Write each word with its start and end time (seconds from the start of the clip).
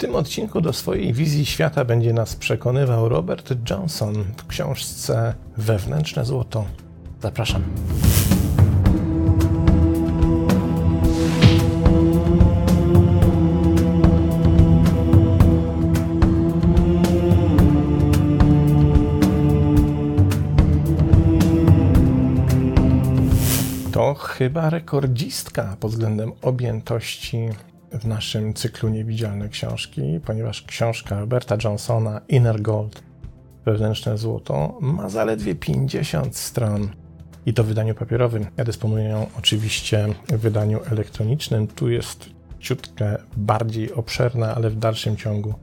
tym 0.00 0.14
odcinku 0.14 0.60
do 0.60 0.72
swojej 0.72 1.12
wizji 1.12 1.46
świata 1.46 1.84
będzie 1.84 2.12
nas 2.12 2.36
przekonywał 2.36 3.08
Robert 3.08 3.70
Johnson 3.70 4.24
w 4.36 4.46
książce 4.46 5.34
Wewnętrzne 5.56 6.24
Złoto. 6.24 6.64
Zapraszam. 7.22 7.62
To 23.92 24.14
chyba 24.14 24.70
rekordzistka 24.70 25.76
pod 25.80 25.90
względem 25.90 26.32
objętości 26.42 27.48
w 27.92 28.04
naszym 28.04 28.54
cyklu 28.54 28.88
Niewidzialne 28.88 29.48
Książki, 29.48 30.20
ponieważ 30.24 30.62
książka 30.62 31.20
Roberta 31.20 31.56
Johnsona 31.64 32.20
Inner 32.28 32.62
Gold 32.62 33.02
Wewnętrzne 33.64 34.18
Złoto 34.18 34.78
ma 34.80 35.08
zaledwie 35.08 35.54
50 35.54 36.36
stron 36.36 36.88
i 37.46 37.54
to 37.54 37.64
w 37.64 37.66
wydaniu 37.66 37.94
papierowym. 37.94 38.46
Ja 38.56 38.64
dysponuję 38.64 39.04
ją 39.04 39.26
oczywiście 39.38 40.08
w 40.28 40.40
wydaniu 40.40 40.80
elektronicznym. 40.90 41.66
Tu 41.66 41.90
jest 41.90 42.30
ciutkę 42.58 43.18
bardziej 43.36 43.92
obszerna, 43.92 44.54
ale 44.54 44.70
w 44.70 44.78
dalszym 44.78 45.16
ciągu 45.16 45.54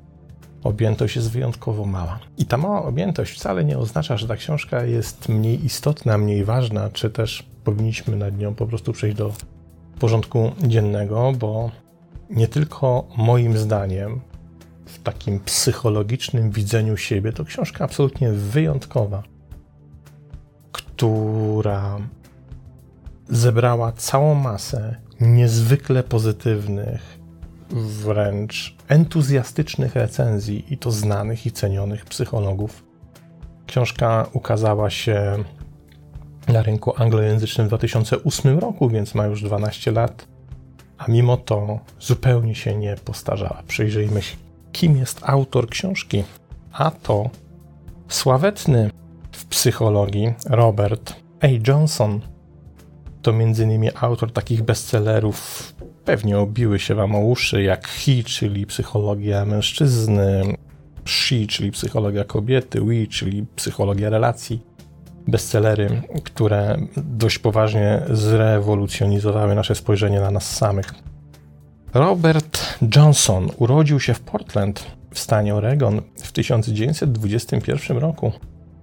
objętość 0.63 1.15
jest 1.15 1.31
wyjątkowo 1.31 1.85
mała. 1.85 2.19
I 2.37 2.45
ta 2.45 2.57
mała 2.57 2.83
objętość 2.83 3.33
wcale 3.33 3.63
nie 3.63 3.77
oznacza, 3.77 4.17
że 4.17 4.27
ta 4.27 4.35
książka 4.35 4.83
jest 4.83 5.29
mniej 5.29 5.65
istotna, 5.65 6.17
mniej 6.17 6.45
ważna, 6.45 6.89
czy 6.89 7.09
też 7.09 7.43
powinniśmy 7.63 8.15
nad 8.15 8.37
nią 8.37 8.55
po 8.55 8.67
prostu 8.67 8.93
przejść 8.93 9.17
do 9.17 9.33
porządku 9.99 10.51
dziennego, 10.63 11.33
bo 11.39 11.71
nie 12.29 12.47
tylko 12.47 13.07
moim 13.17 13.57
zdaniem, 13.57 14.21
w 14.85 15.03
takim 15.03 15.39
psychologicznym 15.39 16.51
widzeniu 16.51 16.97
siebie, 16.97 17.33
to 17.33 17.45
książka 17.45 17.85
absolutnie 17.85 18.31
wyjątkowa, 18.31 19.23
która 20.71 21.97
zebrała 23.29 23.91
całą 23.91 24.35
masę 24.35 24.95
niezwykle 25.21 26.03
pozytywnych, 26.03 27.19
wręcz 27.69 28.75
entuzjastycznych 28.87 29.95
recenzji, 29.95 30.73
i 30.73 30.77
to 30.77 30.91
znanych 30.91 31.45
i 31.45 31.51
cenionych 31.51 32.05
psychologów. 32.05 32.83
Książka 33.65 34.27
ukazała 34.33 34.89
się 34.89 35.43
na 36.47 36.63
rynku 36.63 37.01
anglojęzycznym 37.01 37.67
w 37.67 37.69
2008 37.69 38.59
roku, 38.59 38.89
więc 38.89 39.15
ma 39.15 39.25
już 39.25 39.43
12 39.43 39.91
lat 39.91 40.27
a 40.97 41.11
mimo 41.11 41.37
to 41.37 41.79
zupełnie 41.99 42.55
się 42.55 42.75
nie 42.75 42.95
postarzała. 42.95 43.63
Przyjrzyjmy 43.67 44.21
się, 44.21 44.37
kim 44.71 44.97
jest 44.97 45.19
autor 45.23 45.69
książki. 45.69 46.23
A 46.71 46.91
to 46.91 47.29
sławetny 48.07 48.89
w 49.31 49.45
psychologii 49.45 50.33
Robert 50.49 51.15
A. 51.41 51.47
Johnson. 51.67 52.21
To 53.21 53.31
m.in. 53.31 53.91
autor 53.95 54.31
takich 54.31 54.63
bestsellerów, 54.63 55.73
pewnie 56.05 56.39
obiły 56.39 56.79
się 56.79 56.95
wam 56.95 57.15
o 57.15 57.19
uszy, 57.19 57.63
jak 57.63 57.87
He, 57.87 58.23
czyli 58.23 58.65
psychologia 58.65 59.45
mężczyzny, 59.45 60.57
She, 61.05 61.47
czyli 61.47 61.71
psychologia 61.71 62.23
kobiety, 62.23 62.81
We, 62.81 63.07
czyli 63.07 63.45
psychologia 63.55 64.09
relacji 64.09 64.61
bestsellery, 65.27 66.01
które 66.23 66.77
dość 66.97 67.39
poważnie 67.39 68.01
zrewolucjonizowały 68.09 69.55
nasze 69.55 69.75
spojrzenie 69.75 70.19
na 70.19 70.31
nas 70.31 70.55
samych. 70.55 70.93
Robert 71.93 72.79
Johnson 72.95 73.49
urodził 73.57 73.99
się 73.99 74.13
w 74.13 74.19
Portland 74.19 74.85
w 75.13 75.19
stanie 75.19 75.55
Oregon 75.55 76.01
w 76.15 76.31
1921 76.31 77.97
roku. 77.97 78.31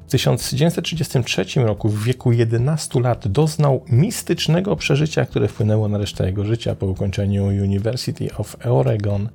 W 0.07 0.11
1933 0.11 1.45
roku, 1.65 1.89
w 1.89 2.05
wieku 2.05 2.33
11 2.33 3.01
lat, 3.01 3.29
doznał 3.29 3.85
mistycznego 3.89 4.77
przeżycia, 4.77 5.27
które 5.27 5.49
wpłynęło 5.49 5.89
na 5.89 5.99
resztę 5.99 6.27
jego 6.27 6.45
życia 6.45 6.75
po 6.75 6.87
ukończeniu 6.87 7.45
University 7.45 8.29
of 8.39 8.57
Oregon 8.65 9.29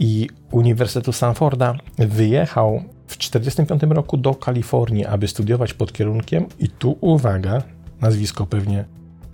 i 0.00 0.28
Uniwersytetu 0.50 1.12
Stanforda. 1.12 1.74
Wyjechał 1.98 2.82
w 3.14 3.18
1945 3.18 3.96
roku 3.96 4.16
do 4.16 4.34
Kalifornii, 4.34 5.06
aby 5.06 5.28
studiować 5.28 5.74
pod 5.74 5.92
kierunkiem, 5.92 6.46
i 6.58 6.68
tu 6.68 6.98
uwaga, 7.00 7.62
nazwisko 8.00 8.46
pewnie 8.46 8.84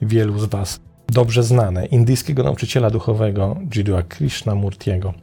wielu 0.02 0.38
z 0.38 0.44
Was 0.44 0.80
dobrze 1.08 1.42
znane, 1.42 1.86
indyjskiego 1.86 2.42
nauczyciela 2.42 2.90
duchowego 2.90 3.56
Jidua 3.70 4.02
Krishnamurtiego. 4.02 5.14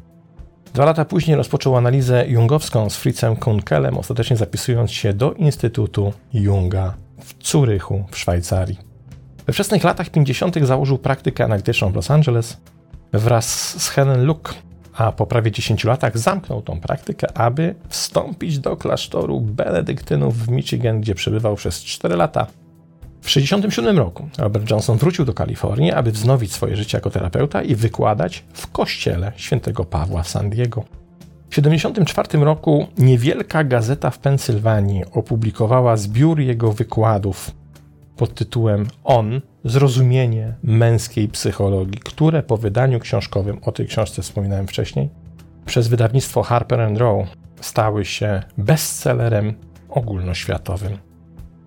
Dwa 0.73 0.85
lata 0.85 1.05
później 1.05 1.37
rozpoczął 1.37 1.77
analizę 1.77 2.27
jungowską 2.27 2.89
z 2.89 2.97
Fritzem 2.97 3.35
Kunkelem, 3.35 3.97
ostatecznie 3.97 4.37
zapisując 4.37 4.91
się 4.91 5.13
do 5.13 5.33
Instytutu 5.33 6.13
Junga 6.33 6.93
w 7.19 7.47
Zurychu 7.47 8.05
w 8.11 8.17
Szwajcarii. 8.17 8.77
We 9.47 9.53
wczesnych 9.53 9.83
latach 9.83 10.09
50. 10.09 10.65
założył 10.65 10.97
praktykę 10.97 11.43
analityczną 11.43 11.91
w 11.91 11.95
Los 11.95 12.11
Angeles 12.11 12.57
wraz 13.13 13.81
z 13.83 13.89
Helen 13.89 14.25
Luke, 14.25 14.53
a 14.97 15.11
po 15.11 15.25
prawie 15.25 15.51
10 15.51 15.83
latach 15.83 16.17
zamknął 16.17 16.61
tą 16.61 16.79
praktykę, 16.79 17.37
aby 17.37 17.75
wstąpić 17.89 18.59
do 18.59 18.77
klasztoru 18.77 19.41
benedyktynów 19.41 20.37
w 20.37 20.49
Michigan, 20.49 21.01
gdzie 21.01 21.15
przebywał 21.15 21.55
przez 21.55 21.83
4 21.83 22.15
lata. 22.15 22.47
W 23.21 23.29
1967 23.33 23.97
roku 23.97 24.29
Robert 24.37 24.71
Johnson 24.71 24.97
wrócił 24.97 25.25
do 25.25 25.33
Kalifornii, 25.33 25.91
aby 25.91 26.11
wznowić 26.11 26.53
swoje 26.53 26.75
życie 26.75 26.97
jako 26.97 27.09
terapeuta 27.09 27.61
i 27.61 27.75
wykładać 27.75 28.43
w 28.53 28.71
kościele 28.71 29.31
świętego 29.35 29.85
Pawła 29.85 30.23
w 30.23 30.29
San 30.29 30.49
Diego. 30.49 30.83
W 31.49 31.49
1974 31.49 32.45
roku 32.45 32.87
niewielka 32.97 33.63
gazeta 33.63 34.09
w 34.09 34.19
Pensylwanii 34.19 35.03
opublikowała 35.11 35.97
zbiór 35.97 36.39
jego 36.39 36.71
wykładów 36.71 37.51
pod 38.17 38.33
tytułem 38.33 38.87
On 39.03 39.41
zrozumienie 39.69 40.53
męskiej 40.63 41.27
psychologii, 41.27 41.99
które 41.99 42.43
po 42.43 42.57
wydaniu 42.57 42.99
książkowym, 42.99 43.57
o 43.61 43.71
tej 43.71 43.87
książce 43.87 44.21
wspominałem 44.21 44.67
wcześniej, 44.67 45.09
przez 45.65 45.87
wydawnictwo 45.87 46.43
Harper 46.43 46.97
Row 46.97 47.27
stały 47.61 48.05
się 48.05 48.43
bestsellerem 48.57 49.53
ogólnoświatowym. 49.89 50.97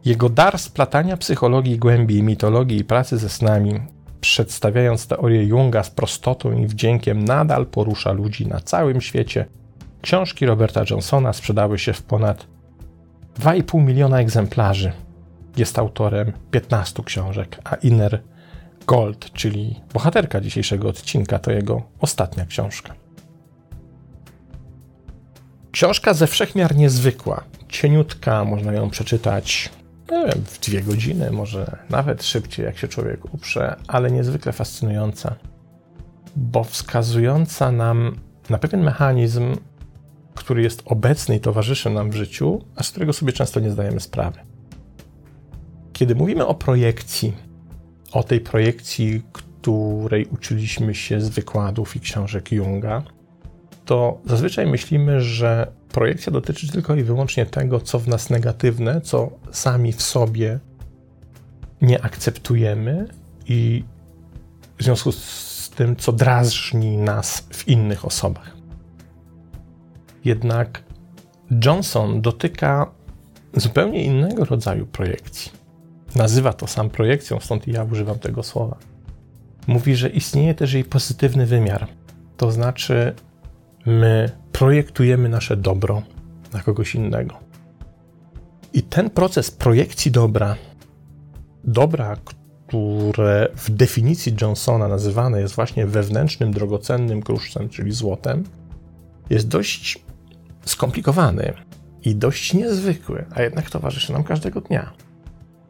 Jego 0.05 0.29
dar 0.29 0.59
splatania 0.59 1.17
psychologii 1.17 1.79
głębi, 1.79 2.23
mitologii 2.23 2.79
i 2.79 2.85
pracy 2.85 3.19
ze 3.19 3.29
snami, 3.29 3.81
przedstawiając 4.21 5.07
teorię 5.07 5.45
Junga 5.45 5.83
z 5.83 5.91
prostotą 5.91 6.53
i 6.53 6.67
wdziękiem, 6.67 7.25
nadal 7.25 7.67
porusza 7.67 8.13
ludzi 8.13 8.47
na 8.47 8.61
całym 8.61 9.01
świecie. 9.01 9.47
Książki 10.03 10.47
Roberta 10.47 10.85
Johnsona 10.91 11.33
sprzedały 11.33 11.79
się 11.79 11.93
w 11.93 12.03
ponad 12.03 12.47
2,5 13.41 13.85
miliona 13.85 14.21
egzemplarzy 14.21 14.93
jest 15.57 15.79
autorem 15.79 16.33
15 16.51 17.03
książek, 17.05 17.61
a 17.65 17.75
Inner 17.75 18.23
Gold, 18.87 19.33
czyli 19.33 19.81
bohaterka 19.93 20.41
dzisiejszego 20.41 20.89
odcinka, 20.89 21.39
to 21.39 21.53
jego 21.53 21.83
ostatnia 22.01 22.47
książka. 22.47 22.95
Książka 25.73 26.15
ze 26.15 26.27
wszechmiar 26.27 26.77
niezwykła, 26.77 27.45
cieniutka, 27.69 28.45
można 28.45 28.73
ją 28.73 28.91
przeczytać 28.91 29.71
wiem, 30.11 30.45
w 30.45 30.61
dwie 30.61 30.83
godziny, 30.83 31.31
może 31.31 31.77
nawet 31.91 32.25
szybciej, 32.25 32.67
jak 32.67 32.79
się 32.79 32.89
człowiek 32.89 33.35
uprze, 33.35 33.77
ale 33.89 34.11
niezwykle 34.11 34.53
fascynująca, 34.53 35.35
bo 36.37 36.65
wskazująca 36.65 37.73
nam 37.73 38.17
na 38.51 38.59
pewien 38.59 38.83
mechanizm, 38.83 39.57
który 40.35 40.63
jest 40.63 40.83
obecny 40.85 41.37
i 41.37 41.41
towarzyszy 41.41 41.91
nam 41.91 42.11
w 42.11 42.15
życiu, 42.15 42.65
a 42.77 42.83
z 42.83 42.91
którego 42.91 43.13
sobie 43.13 43.33
często 43.33 43.61
nie 43.61 43.71
zdajemy 43.71 44.01
sprawy. 44.01 44.41
Kiedy 46.01 46.15
mówimy 46.15 46.47
o 46.47 46.55
projekcji, 46.55 47.33
o 48.13 48.23
tej 48.23 48.41
projekcji, 48.41 49.23
której 49.33 50.27
uczyliśmy 50.27 50.95
się 50.95 51.21
z 51.21 51.29
wykładów 51.29 51.97
i 51.97 52.01
książek 52.01 52.53
Junga, 52.53 53.03
to 53.85 54.21
zazwyczaj 54.25 54.67
myślimy, 54.67 55.21
że 55.21 55.73
projekcja 55.93 56.33
dotyczy 56.33 56.73
tylko 56.73 56.95
i 56.95 57.03
wyłącznie 57.03 57.47
tego, 57.47 57.81
co 57.81 57.99
w 57.99 58.09
nas 58.09 58.31
negatywne, 58.31 59.01
co 59.01 59.31
sami 59.53 59.93
w 59.93 60.03
sobie 60.03 60.59
nie 61.83 62.05
akceptujemy 62.05 63.09
i 63.47 63.85
w 64.79 64.85
związku 64.85 65.13
z 65.13 65.71
tym, 65.77 65.97
co 65.97 66.13
drażni 66.13 66.97
nas 66.97 67.47
w 67.53 67.69
innych 67.69 68.05
osobach. 68.05 68.57
Jednak 70.25 70.83
Johnson 71.65 72.21
dotyka 72.21 72.91
zupełnie 73.55 74.05
innego 74.05 74.45
rodzaju 74.45 74.87
projekcji. 74.87 75.60
Nazywa 76.15 76.53
to 76.53 76.67
sam 76.67 76.91
projekcją, 76.91 77.41
stąd 77.41 77.69
ja 77.69 77.85
używam 77.85 78.19
tego 78.19 78.43
słowa. 78.43 78.77
Mówi, 79.67 79.97
że 79.97 80.09
istnieje 80.09 80.55
też 80.55 80.73
jej 80.73 80.85
pozytywny 80.85 81.47
wymiar. 81.47 81.87
To 82.37 82.53
znaczy, 82.53 83.15
my 83.87 84.31
projektujemy 84.53 85.29
nasze 85.29 85.57
dobro 85.57 86.03
na 86.53 86.61
kogoś 86.61 86.95
innego. 86.95 87.35
I 88.73 88.83
ten 88.83 89.11
proces 89.11 89.51
projekcji 89.51 90.11
dobra, 90.11 90.57
dobra, 91.65 92.17
które 92.67 93.49
w 93.57 93.71
definicji 93.71 94.35
Johnsona 94.41 94.89
nazywane 94.89 95.41
jest 95.41 95.55
właśnie 95.55 95.87
wewnętrznym, 95.87 96.53
drogocennym 96.53 97.23
kruszcem, 97.23 97.69
czyli 97.69 97.93
złotem, 97.93 98.45
jest 99.31 99.49
dość 99.49 100.05
skomplikowany 100.65 101.53
i 102.05 102.15
dość 102.15 102.55
niezwykły, 102.55 103.25
a 103.31 103.43
jednak 103.43 103.71
towarzyszy 103.71 104.13
nam 104.13 104.25
każdego 104.25 104.61
dnia. 104.61 104.93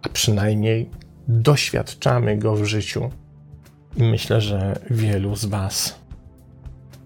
A 0.02 0.08
przynajmniej 0.08 0.91
doświadczamy 1.29 2.37
go 2.37 2.56
w 2.56 2.64
życiu. 2.64 3.11
I 3.97 4.02
myślę, 4.02 4.41
że 4.41 4.81
wielu 4.91 5.37
z 5.37 5.44
Was 5.44 6.00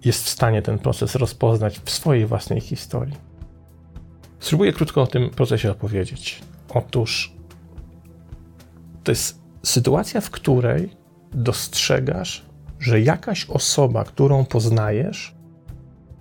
jest 0.05 0.25
w 0.25 0.29
stanie 0.29 0.63
ten 0.63 0.79
proces 0.79 1.15
rozpoznać 1.15 1.81
w 1.85 1.91
swojej 1.91 2.27
własnej 2.27 2.61
historii. 2.61 3.15
Spróbuję 4.39 4.73
krótko 4.73 5.03
o 5.03 5.07
tym 5.07 5.31
procesie 5.31 5.71
opowiedzieć. 5.71 6.41
Otóż 6.69 7.33
to 9.05 9.13
jest 9.13 9.41
sytuacja, 9.63 10.21
w 10.21 10.31
której 10.31 10.91
dostrzegasz, 11.33 12.45
że 12.81 13.01
jakaś 13.01 13.51
osoba, 13.51 14.05
którą 14.05 14.45
poznajesz, 14.45 15.35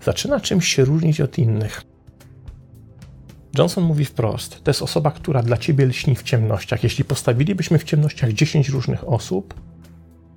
zaczyna 0.02 0.40
czymś 0.40 0.68
się 0.68 0.86
różnić 0.86 1.22
od 1.22 1.38
innych. 1.38 1.82
Johnson 3.58 3.84
mówi 3.84 4.06
wprost: 4.06 4.64
To 4.64 4.72
jest 4.72 4.82
osoba, 4.82 5.12
która 5.12 5.44
dla 5.44 5.58
ciebie 5.58 5.86
lśni 5.86 6.16
w 6.16 6.24
ciemnościach. 6.24 6.84
Jeśli 6.84 7.06
postawilibyśmy 7.06 7.80
w 7.80 7.84
ciemnościach 7.84 8.32
10 8.32 8.70
różnych 8.70 9.10
osób, 9.10 9.54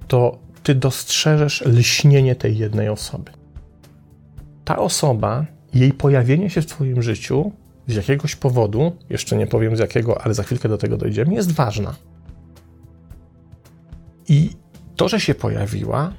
to 0.08 0.38
ty 0.62 0.74
dostrzeżesz 0.74 1.64
lśnienie 1.66 2.34
tej 2.34 2.58
jednej 2.58 2.88
osoby. 2.88 3.32
Ta 4.64 4.78
osoba, 4.78 5.46
jej 5.74 5.92
pojawienie 5.92 6.50
się 6.50 6.62
w 6.62 6.66
twoim 6.66 7.02
życiu 7.02 7.52
z 7.86 7.94
jakiegoś 7.94 8.36
powodu, 8.36 8.96
jeszcze 9.10 9.36
nie 9.36 9.46
powiem 9.46 9.76
z 9.76 9.78
jakiego, 9.78 10.22
ale 10.22 10.34
za 10.34 10.42
chwilkę 10.42 10.68
do 10.68 10.78
tego 10.78 10.96
dojdziemy, 10.96 11.34
jest 11.34 11.52
ważna. 11.52 11.94
I 14.28 14.50
to, 14.96 15.08
że 15.08 15.20
się 15.20 15.34
pojawiła, 15.34 16.12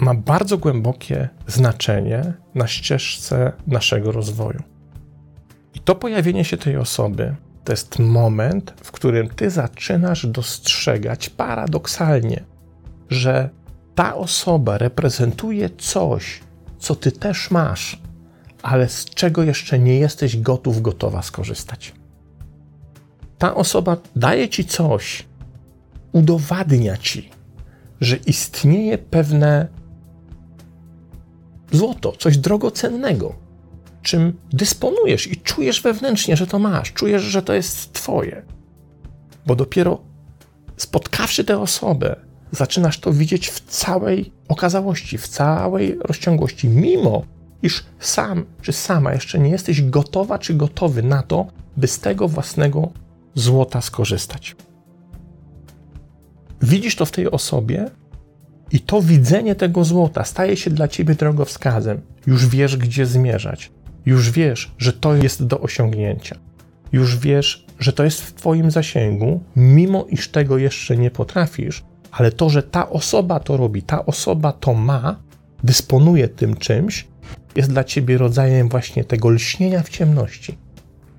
ma 0.00 0.14
bardzo 0.14 0.58
głębokie 0.58 1.28
znaczenie 1.46 2.32
na 2.54 2.66
ścieżce 2.66 3.52
naszego 3.66 4.12
rozwoju. 4.12 4.62
To 5.88 5.94
pojawienie 5.94 6.44
się 6.44 6.56
tej 6.56 6.76
osoby 6.76 7.34
to 7.64 7.72
jest 7.72 7.98
moment, 7.98 8.74
w 8.82 8.92
którym 8.92 9.28
ty 9.28 9.50
zaczynasz 9.50 10.26
dostrzegać 10.26 11.30
paradoksalnie, 11.30 12.44
że 13.10 13.50
ta 13.94 14.16
osoba 14.16 14.78
reprezentuje 14.78 15.70
coś, 15.78 16.40
co 16.78 16.94
ty 16.94 17.12
też 17.12 17.50
masz, 17.50 18.02
ale 18.62 18.88
z 18.88 19.04
czego 19.04 19.42
jeszcze 19.42 19.78
nie 19.78 19.98
jesteś 19.98 20.36
gotów, 20.36 20.82
gotowa 20.82 21.22
skorzystać. 21.22 21.92
Ta 23.38 23.54
osoba 23.54 23.96
daje 24.16 24.48
ci 24.48 24.64
coś, 24.64 25.26
udowadnia 26.12 26.96
ci, 26.96 27.30
że 28.00 28.16
istnieje 28.16 28.98
pewne 28.98 29.68
złoto, 31.72 32.12
coś 32.12 32.38
drogocennego, 32.38 33.47
czym 34.08 34.32
dysponujesz 34.52 35.26
i 35.26 35.36
czujesz 35.36 35.82
wewnętrznie, 35.82 36.36
że 36.36 36.46
to 36.46 36.58
masz, 36.58 36.92
czujesz, 36.92 37.22
że 37.22 37.42
to 37.42 37.52
jest 37.52 37.92
Twoje. 37.92 38.42
Bo 39.46 39.56
dopiero 39.56 40.00
spotkawszy 40.76 41.44
tę 41.44 41.58
osobę, 41.58 42.16
zaczynasz 42.52 43.00
to 43.00 43.12
widzieć 43.12 43.48
w 43.48 43.60
całej 43.60 44.32
okazałości, 44.48 45.18
w 45.18 45.28
całej 45.28 45.98
rozciągłości, 46.00 46.68
mimo 46.68 47.22
iż 47.62 47.84
sam 47.98 48.44
czy 48.62 48.72
sama 48.72 49.12
jeszcze 49.12 49.38
nie 49.38 49.50
jesteś 49.50 49.82
gotowa 49.82 50.38
czy 50.38 50.54
gotowy 50.54 51.02
na 51.02 51.22
to, 51.22 51.46
by 51.76 51.86
z 51.86 52.00
tego 52.00 52.28
własnego 52.28 52.88
złota 53.34 53.80
skorzystać. 53.80 54.56
Widzisz 56.62 56.96
to 56.96 57.06
w 57.06 57.10
tej 57.10 57.30
osobie 57.30 57.90
i 58.72 58.80
to 58.80 59.02
widzenie 59.02 59.54
tego 59.54 59.84
złota 59.84 60.24
staje 60.24 60.56
się 60.56 60.70
dla 60.70 60.88
ciebie 60.88 61.14
drogowskazem. 61.14 62.00
Już 62.26 62.46
wiesz, 62.46 62.76
gdzie 62.76 63.06
zmierzać. 63.06 63.70
Już 64.06 64.30
wiesz, 64.30 64.72
że 64.78 64.92
to 64.92 65.14
jest 65.14 65.46
do 65.46 65.60
osiągnięcia. 65.60 66.36
Już 66.92 67.16
wiesz, 67.16 67.66
że 67.78 67.92
to 67.92 68.04
jest 68.04 68.22
w 68.22 68.32
Twoim 68.32 68.70
zasięgu, 68.70 69.40
mimo 69.56 70.06
iż 70.08 70.28
tego 70.28 70.58
jeszcze 70.58 70.96
nie 70.96 71.10
potrafisz, 71.10 71.84
ale 72.12 72.32
to, 72.32 72.50
że 72.50 72.62
ta 72.62 72.90
osoba 72.90 73.40
to 73.40 73.56
robi, 73.56 73.82
ta 73.82 74.06
osoba 74.06 74.52
to 74.52 74.74
ma, 74.74 75.16
dysponuje 75.64 76.28
tym 76.28 76.56
czymś, 76.56 77.08
jest 77.56 77.70
dla 77.70 77.84
Ciebie 77.84 78.18
rodzajem 78.18 78.68
właśnie 78.68 79.04
tego 79.04 79.30
lśnienia 79.30 79.82
w 79.82 79.88
ciemności. 79.88 80.58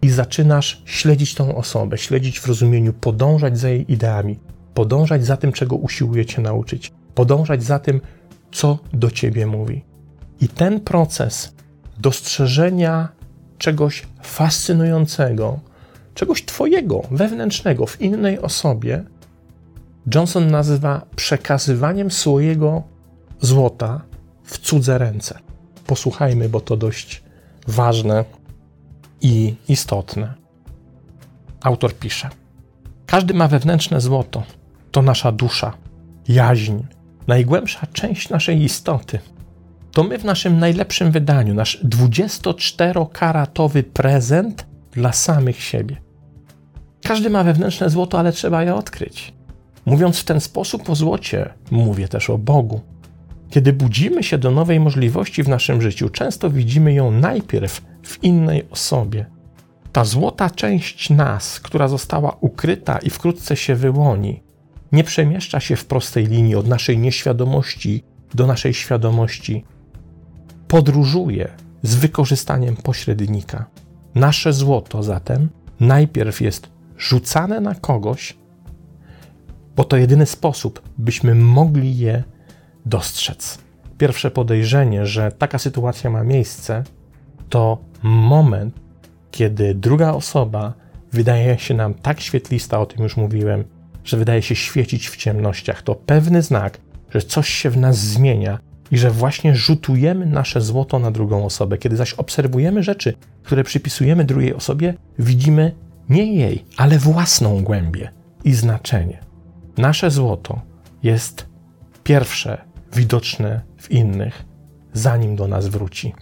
I 0.02 0.10
zaczynasz 0.10 0.82
śledzić 0.86 1.36
tą 1.36 1.56
osobę, 1.56 1.98
śledzić 1.98 2.40
w 2.40 2.48
rozumieniu, 2.48 2.94
podążać 2.94 3.60
za 3.60 3.70
jej 3.70 3.92
ideami, 3.92 4.40
podążać 4.74 5.26
za 5.26 5.38
tym, 5.38 5.52
czego 5.52 5.76
usiłuje 5.76 6.26
Cię 6.26 6.42
nauczyć, 6.42 6.92
podążać 7.16 7.64
za 7.64 7.80
tym, 7.80 8.02
co 8.52 8.80
do 8.94 9.12
Ciebie 9.12 9.48
mówi. 9.48 9.86
I 10.42 10.48
ten 10.48 10.80
proces 10.80 11.56
dostrzeżenia 12.00 13.10
czegoś 13.58 14.08
fascynującego, 14.22 15.60
czegoś 16.14 16.46
Twojego, 16.46 17.02
wewnętrznego 17.12 17.86
w 17.86 18.02
innej 18.02 18.40
osobie, 18.40 19.04
Johnson 20.16 20.52
nazywa 20.52 21.02
przekazywaniem 21.16 22.12
swojego 22.12 22.84
złota 23.42 24.02
w 24.44 24.58
cudze 24.58 24.98
ręce. 24.98 25.40
Posłuchajmy, 25.88 26.50
bo 26.50 26.62
to 26.62 26.78
dość 26.78 27.24
ważne 27.68 28.26
i 29.22 29.56
istotne. 29.68 30.34
Autor 31.62 31.94
pisze: 31.94 32.30
Każdy 33.06 33.34
ma 33.34 33.48
wewnętrzne 33.48 34.02
złoto. 34.02 34.44
To 34.92 35.02
nasza 35.02 35.32
dusza, 35.32 35.74
jaźń, 36.28 36.78
najgłębsza 37.28 37.88
część 37.94 38.30
naszej 38.30 38.64
istoty 38.64 39.20
to 39.92 40.04
my 40.04 40.18
w 40.18 40.26
naszym 40.26 40.60
najlepszym 40.60 41.12
wydaniu, 41.12 41.54
nasz 41.54 41.84
24-karatowy 41.84 43.84
prezent 43.84 44.66
dla 44.92 45.14
samych 45.14 45.64
siebie. 45.64 46.02
Każdy 47.04 47.30
ma 47.30 47.44
wewnętrzne 47.44 47.90
złoto, 47.90 48.20
ale 48.20 48.32
trzeba 48.32 48.64
je 48.64 48.76
odkryć. 48.76 49.34
Mówiąc 49.86 50.20
w 50.20 50.24
ten 50.24 50.42
sposób 50.42 50.90
o 50.90 50.96
złocie, 50.96 51.54
mówię 51.72 52.08
też 52.08 52.30
o 52.30 52.38
Bogu. 52.38 52.82
Kiedy 53.50 53.74
budzimy 53.74 54.24
się 54.24 54.38
do 54.38 54.52
nowej 54.52 54.80
możliwości 54.80 55.44
w 55.44 55.48
naszym 55.48 55.82
życiu, 55.82 56.10
często 56.10 56.50
widzimy 56.50 56.94
ją 56.94 57.12
najpierw 57.12 57.82
w 58.04 58.24
innej 58.24 58.70
osobie. 58.70 59.26
Ta 59.92 60.06
złota 60.06 60.50
część 60.50 61.10
nas, 61.10 61.60
która 61.60 61.88
została 61.88 62.38
ukryta 62.42 62.98
i 62.98 63.10
wkrótce 63.10 63.56
się 63.56 63.76
wyłoni, 63.76 64.44
nie 64.92 65.04
przemieszcza 65.04 65.60
się 65.60 65.76
w 65.76 65.86
prostej 65.86 66.26
linii 66.26 66.56
od 66.56 66.68
naszej 66.68 66.98
nieświadomości 66.98 68.04
do 68.34 68.48
naszej 68.48 68.74
świadomości, 68.74 69.64
podróżuje 70.70 71.50
z 71.84 71.96
wykorzystaniem 71.96 72.76
pośrednika. 72.76 73.66
Nasze 74.16 74.54
złoto 74.54 75.04
zatem 75.04 75.50
najpierw 75.80 76.42
jest 76.42 76.70
rzucane 76.98 77.62
na 77.62 77.76
kogoś, 77.76 78.38
bo 79.76 79.84
to 79.84 79.98
jedyny 79.98 80.26
sposób, 80.26 80.82
byśmy 80.98 81.36
mogli 81.36 81.98
je 81.98 82.24
dostrzec. 82.86 83.58
Pierwsze 83.98 84.32
podejrzenie, 84.32 85.06
że 85.06 85.32
taka 85.32 85.60
sytuacja 85.60 86.10
ma 86.10 86.24
miejsce, 86.24 86.84
to 87.50 87.78
moment, 88.04 88.76
kiedy 89.32 89.76
druga 89.76 90.12
osoba 90.12 90.74
wydaje 91.12 91.60
się 91.60 91.74
nam 91.74 91.94
tak 91.94 92.20
świetlista, 92.20 92.80
o 92.80 92.86
tym 92.86 93.04
już 93.04 93.18
mówiłem, 93.18 93.64
że 94.04 94.18
wydaje 94.18 94.42
się 94.42 94.56
świecić 94.56 95.10
w 95.10 95.18
ciemnościach. 95.18 95.82
To 95.82 95.96
pewny 95.96 96.42
znak, 96.42 96.78
że 97.10 97.22
coś 97.22 97.50
się 97.50 97.70
w 97.70 97.78
nas 97.78 97.98
zmienia 97.98 98.69
i 98.92 98.98
że 98.98 99.12
właśnie 99.12 99.56
rzutujemy 99.56 100.26
nasze 100.26 100.62
złoto 100.62 101.00
na 101.00 101.12
drugą 101.12 101.46
osobę. 101.46 101.78
Kiedy 101.78 101.96
zaś 101.96 102.14
obserwujemy 102.14 102.84
rzeczy, 102.84 103.14
które 103.44 103.64
przypisujemy 103.64 104.26
drugiej 104.26 104.54
osobie, 104.54 104.94
widzimy 105.20 105.76
nie 106.10 106.34
jej, 106.34 106.66
ale 106.78 107.00
własną 107.00 107.64
głębię 107.64 108.12
i 108.44 108.54
znaczenie. 108.54 109.20
Nasze 109.78 110.12
złoto 110.12 110.62
jest 111.04 111.46
pierwsze 112.04 112.62
widoczne 112.96 113.62
w 113.78 113.92
innych, 113.92 114.46
zanim 114.94 115.36
do 115.36 115.48
nas 115.48 115.68
wróci. 115.68 116.14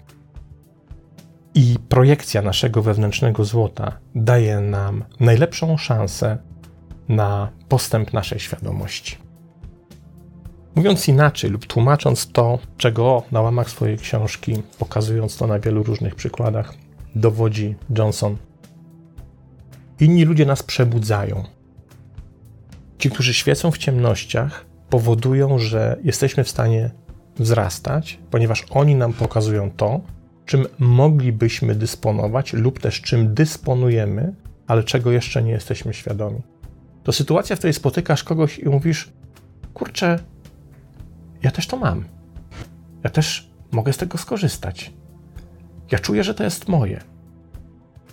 I 1.56 1.76
projekcja 1.90 2.42
naszego 2.42 2.82
wewnętrznego 2.82 3.46
złota 3.46 4.00
daje 4.16 4.60
nam 4.60 5.04
najlepszą 5.20 5.78
szansę 5.78 6.38
na 7.10 7.50
postęp 7.70 8.14
naszej 8.14 8.40
świadomości. 8.40 9.27
Mówiąc 10.78 11.08
inaczej 11.08 11.50
lub 11.50 11.66
tłumacząc 11.66 12.32
to, 12.32 12.60
czego 12.78 13.24
na 13.32 13.42
łamach 13.42 13.70
swojej 13.70 13.98
książki, 13.98 14.54
pokazując 14.80 15.38
to 15.38 15.48
na 15.48 15.60
wielu 15.60 15.84
różnych 15.84 16.16
przykładach, 16.16 16.74
dowodzi 17.16 17.76
Johnson. 17.98 18.38
Inni 20.00 20.26
ludzie 20.26 20.46
nas 20.46 20.64
przebudzają. 20.64 21.44
Ci, 22.98 23.10
którzy 23.10 23.34
świecą 23.34 23.72
w 23.72 23.78
ciemnościach, 23.78 24.66
powodują, 24.90 25.60
że 25.60 25.98
jesteśmy 26.04 26.44
w 26.44 26.50
stanie 26.50 26.92
wzrastać, 27.40 28.20
ponieważ 28.32 28.66
oni 28.70 28.96
nam 28.96 29.14
pokazują 29.14 29.72
to, 29.72 30.02
czym 30.46 30.66
moglibyśmy 30.80 31.76
dysponować, 31.76 32.54
lub 32.54 32.80
też 32.80 33.02
czym 33.02 33.34
dysponujemy, 33.34 34.34
ale 34.68 34.84
czego 34.84 35.12
jeszcze 35.12 35.44
nie 35.44 35.52
jesteśmy 35.52 35.94
świadomi. 35.94 36.42
To 37.04 37.12
sytuacja, 37.12 37.56
w 37.56 37.60
której 37.60 37.74
spotykasz 37.74 38.24
kogoś 38.24 38.60
i 38.60 38.66
mówisz: 38.70 39.12
Kurczę, 39.74 40.20
ja 41.48 41.52
też 41.52 41.68
to 41.68 41.78
mam. 41.78 42.06
Ja 43.04 43.10
też 43.10 43.50
mogę 43.72 43.94
z 43.94 43.98
tego 43.98 44.18
skorzystać. 44.18 44.94
Ja 45.92 46.00
czuję, 46.00 46.24
że 46.24 46.34
to 46.34 46.44
jest 46.44 46.68
moje. 46.68 47.02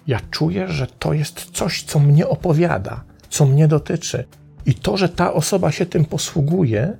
Ja 0.06 0.20
czuję, 0.30 0.68
że 0.68 0.86
to 0.86 1.12
jest 1.12 1.50
coś, 1.50 1.82
co 1.82 1.98
mnie 1.98 2.28
opowiada, 2.28 3.04
co 3.28 3.46
mnie 3.46 3.68
dotyczy. 3.68 4.24
I 4.66 4.74
to, 4.74 4.96
że 4.96 5.08
ta 5.08 5.32
osoba 5.32 5.72
się 5.72 5.86
tym 5.86 6.04
posługuje, 6.04 6.96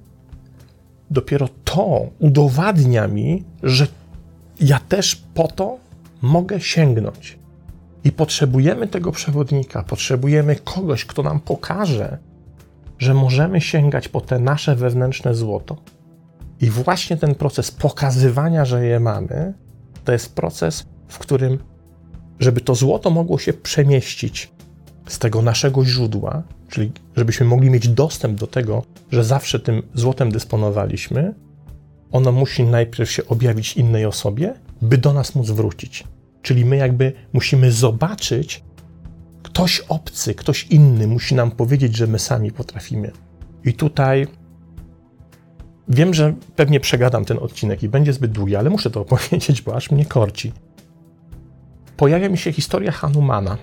dopiero 1.11 1.49
to 1.65 2.07
udowadnia 2.19 3.09
mi, 3.09 3.45
że 3.63 3.87
ja 4.61 4.81
też 4.89 5.17
po 5.35 5.49
to 5.49 5.79
mogę 6.23 6.61
sięgnąć. 6.61 7.39
I 8.05 8.13
potrzebujemy 8.13 8.89
tego 8.89 9.13
przewodnika, 9.13 9.83
potrzebujemy 9.83 10.57
kogoś, 10.57 11.05
kto 11.05 11.23
nam 11.23 11.41
pokaże, 11.41 12.19
że 12.99 13.15
możemy 13.15 13.61
sięgać 13.61 14.09
po 14.09 14.21
te 14.21 14.39
nasze 14.39 14.77
wewnętrzne 14.77 15.35
złoto. 15.35 15.77
I 16.61 16.71
właśnie 16.71 17.17
ten 17.17 17.35
proces 17.35 17.71
pokazywania, 17.71 18.65
że 18.65 18.87
je 18.87 19.01
mamy, 19.01 19.55
to 20.05 20.13
jest 20.13 20.35
proces, 20.35 20.87
w 21.09 21.19
którym, 21.19 21.59
żeby 22.41 22.61
to 22.61 22.75
złoto 22.75 23.11
mogło 23.11 23.39
się 23.39 23.53
przemieścić 23.53 24.53
z 25.09 25.19
tego 25.19 25.43
naszego 25.43 25.85
źródła, 25.85 26.43
czyli 26.69 26.93
żebyśmy 27.17 27.47
mogli 27.47 27.71
mieć 27.71 27.89
dostęp 27.89 28.39
do 28.39 28.47
tego, 28.47 28.83
że 29.13 29.25
zawsze 29.25 29.61
tym 29.61 29.83
złotem 29.95 30.33
dysponowaliśmy, 30.33 31.35
ono 32.13 32.33
musi 32.33 32.65
najpierw 32.65 33.11
się 33.11 33.27
objawić 33.27 33.77
innej 33.77 34.07
osobie, 34.07 34.55
by 34.83 34.99
do 34.99 35.13
nas 35.13 35.35
móc 35.35 35.51
wrócić. 35.51 36.05
Czyli 36.43 36.65
my 36.65 36.77
jakby 36.77 37.13
musimy 37.33 37.73
zobaczyć, 37.73 38.65
ktoś 39.43 39.81
obcy, 39.81 40.35
ktoś 40.35 40.65
inny 40.65 41.07
musi 41.07 41.35
nam 41.35 41.51
powiedzieć, 41.51 41.97
że 41.97 42.07
my 42.07 42.19
sami 42.19 42.53
potrafimy. 42.53 43.11
I 43.65 43.75
tutaj 43.75 44.27
wiem, 45.89 46.15
że 46.15 46.35
pewnie 46.57 46.81
przegadam 46.81 47.25
ten 47.25 47.39
odcinek 47.39 47.83
i 47.83 47.89
będzie 47.89 48.13
zbyt 48.13 48.33
długi, 48.33 48.57
ale 48.57 48.71
muszę 48.71 48.91
to 48.91 49.01
opowiedzieć, 49.01 49.63
bo 49.63 49.75
aż 49.75 49.91
mnie 49.91 50.05
korci. 50.05 50.53
Pojawia 51.97 52.29
mi 52.29 52.39
się 52.39 52.53
historia 52.53 52.93
Hanumana 52.93 53.59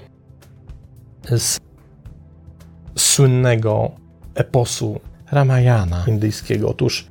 z 1.38 1.60
słynnego 2.96 3.92
eposu 4.36 5.00
Ramayana 5.32 6.04
indyjskiego. 6.08 6.70
Otóż 6.70 7.08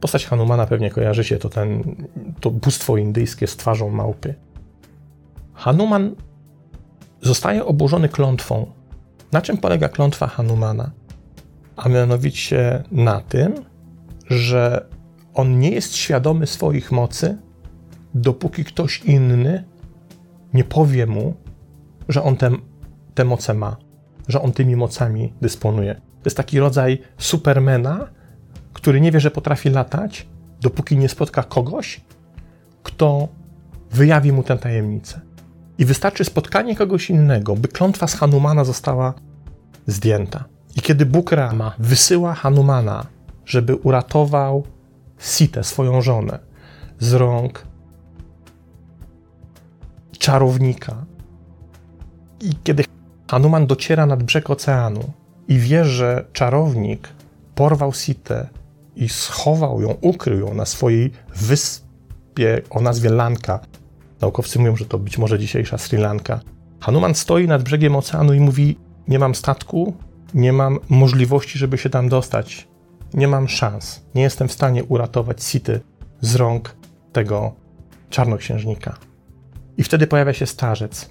postać 0.00 0.26
Hanumana 0.26 0.66
pewnie 0.66 0.90
kojarzy 0.90 1.24
się, 1.24 1.38
to, 1.38 1.48
ten, 1.48 1.96
to 2.40 2.50
bóstwo 2.50 2.96
indyjskie 2.96 3.46
z 3.46 3.56
twarzą 3.56 3.90
małpy. 3.90 4.34
Hanuman 5.54 6.14
zostaje 7.20 7.64
oburzony 7.64 8.08
klątwą. 8.08 8.66
Na 9.32 9.42
czym 9.42 9.58
polega 9.58 9.88
klątwa 9.88 10.26
Hanumana? 10.26 10.90
A 11.76 11.88
mianowicie 11.88 12.82
na 12.92 13.20
tym, 13.20 13.54
że 14.30 14.86
on 15.34 15.58
nie 15.58 15.70
jest 15.70 15.96
świadomy 15.96 16.46
swoich 16.46 16.92
mocy, 16.92 17.38
dopóki 18.14 18.64
ktoś 18.64 19.00
inny 19.04 19.64
nie 20.54 20.64
powie 20.64 21.06
mu, 21.06 21.34
że 22.08 22.22
on 22.22 22.36
te, 22.36 22.50
te 23.14 23.24
moce 23.24 23.54
ma, 23.54 23.76
że 24.28 24.42
on 24.42 24.52
tymi 24.52 24.76
mocami 24.76 25.32
dysponuje. 25.40 25.94
To 25.94 26.26
jest 26.26 26.36
taki 26.36 26.60
rodzaj 26.60 27.02
supermena, 27.18 28.08
który 28.72 29.00
nie 29.00 29.12
wie, 29.12 29.20
że 29.20 29.30
potrafi 29.30 29.70
latać, 29.70 30.26
dopóki 30.60 30.96
nie 30.96 31.08
spotka 31.08 31.42
kogoś, 31.42 32.00
kto 32.82 33.28
wyjawi 33.90 34.32
mu 34.32 34.42
tę 34.42 34.58
tajemnicę. 34.58 35.20
I 35.78 35.84
wystarczy 35.84 36.24
spotkanie 36.24 36.76
kogoś 36.76 37.10
innego, 37.10 37.56
by 37.56 37.68
klątwa 37.68 38.06
z 38.06 38.14
Hanumana 38.14 38.64
została 38.64 39.14
zdjęta. 39.86 40.44
I 40.76 40.80
kiedy 40.80 41.06
Bóg 41.06 41.32
Rama 41.32 41.74
wysyła 41.78 42.34
Hanumana, 42.34 43.06
żeby 43.46 43.76
uratował 43.76 44.64
Sitę, 45.18 45.64
swoją 45.64 46.02
żonę, 46.02 46.38
z 46.98 47.12
rąk 47.12 47.66
czarownika, 50.18 51.04
i 52.40 52.50
kiedy 52.64 52.84
Hanuman 53.30 53.66
dociera 53.66 54.06
nad 54.06 54.22
brzeg 54.22 54.50
oceanu 54.50 55.12
i 55.48 55.58
wie, 55.58 55.84
że 55.84 56.24
czarownik 56.32 57.08
porwał 57.54 57.92
Sitę 57.92 58.48
i 58.96 59.08
schował 59.08 59.80
ją, 59.80 59.94
ukrył 60.00 60.40
ją 60.40 60.54
na 60.54 60.66
swojej 60.66 61.12
wyspie 61.36 62.62
o 62.70 62.80
nazwie 62.80 63.10
Lanka, 63.10 63.60
Naukowcy 64.22 64.58
mówią, 64.58 64.76
że 64.76 64.84
to 64.84 64.98
być 64.98 65.18
może 65.18 65.38
dzisiejsza 65.38 65.78
Sri 65.78 65.98
Lanka. 65.98 66.40
Hanuman 66.80 67.14
stoi 67.14 67.48
nad 67.48 67.62
brzegiem 67.62 67.96
oceanu 67.96 68.34
i 68.34 68.40
mówi: 68.40 68.78
Nie 69.08 69.18
mam 69.18 69.34
statku, 69.34 69.94
nie 70.34 70.52
mam 70.52 70.78
możliwości, 70.88 71.58
żeby 71.58 71.78
się 71.78 71.90
tam 71.90 72.08
dostać. 72.08 72.68
Nie 73.14 73.28
mam 73.28 73.48
szans. 73.48 74.02
Nie 74.14 74.22
jestem 74.22 74.48
w 74.48 74.52
stanie 74.52 74.84
uratować 74.84 75.44
Sity 75.44 75.80
z 76.20 76.34
rąk 76.34 76.76
tego 77.12 77.52
czarnoksiężnika. 78.10 78.96
I 79.76 79.84
wtedy 79.84 80.06
pojawia 80.06 80.32
się 80.32 80.46
starzec 80.46 81.10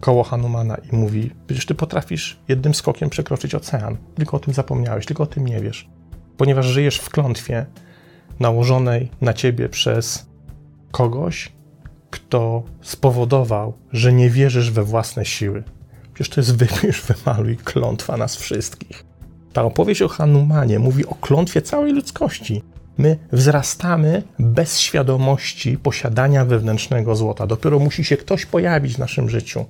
koło 0.00 0.24
Hanumana 0.24 0.76
i 0.92 0.96
mówi: 0.96 1.30
Przecież 1.46 1.66
ty 1.66 1.74
potrafisz 1.74 2.40
jednym 2.48 2.74
skokiem 2.74 3.10
przekroczyć 3.10 3.54
ocean. 3.54 3.96
Tylko 4.14 4.36
o 4.36 4.40
tym 4.40 4.54
zapomniałeś, 4.54 5.06
tylko 5.06 5.22
o 5.22 5.26
tym 5.26 5.46
nie 5.46 5.60
wiesz. 5.60 5.88
Ponieważ 6.36 6.66
żyjesz 6.66 6.98
w 6.98 7.10
klątwie 7.10 7.66
nałożonej 8.40 9.10
na 9.20 9.32
ciebie 9.32 9.68
przez 9.68 10.26
kogoś, 10.90 11.52
kto 12.10 12.62
spowodował, 12.80 13.72
że 13.92 14.12
nie 14.12 14.30
wierzysz 14.30 14.70
we 14.70 14.82
własne 14.82 15.24
siły. 15.24 15.62
Przecież 16.14 16.34
to 16.34 16.40
jest 16.40 16.56
wypisz, 16.56 17.02
wymaluj 17.12 17.56
klątwa 17.56 18.16
nas 18.16 18.36
wszystkich. 18.36 19.04
Ta 19.56 19.62
opowieść 19.62 20.02
o 20.02 20.08
Hanumanie 20.08 20.78
mówi 20.78 21.06
o 21.06 21.14
klątwie 21.14 21.62
całej 21.62 21.92
ludzkości. 21.92 22.62
My 22.98 23.18
wzrastamy 23.32 24.22
bez 24.38 24.80
świadomości 24.80 25.78
posiadania 25.78 26.44
wewnętrznego 26.44 27.16
złota. 27.16 27.46
Dopiero 27.46 27.78
musi 27.78 28.04
się 28.04 28.16
ktoś 28.16 28.46
pojawić 28.46 28.94
w 28.94 28.98
naszym 28.98 29.30
życiu, 29.30 29.64